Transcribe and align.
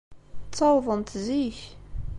Ttawḍent 0.47 1.11
zik. 1.25 1.59